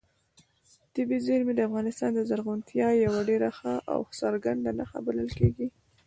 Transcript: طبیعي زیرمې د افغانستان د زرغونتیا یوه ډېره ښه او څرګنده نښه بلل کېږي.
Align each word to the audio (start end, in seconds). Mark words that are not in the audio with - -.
طبیعي 0.93 1.23
زیرمې 1.27 1.53
د 1.55 1.61
افغانستان 1.69 2.09
د 2.13 2.19
زرغونتیا 2.29 2.87
یوه 3.05 3.21
ډېره 3.29 3.49
ښه 3.57 3.73
او 3.93 3.99
څرګنده 4.19 4.71
نښه 4.79 4.99
بلل 5.07 5.29
کېږي. 5.39 5.67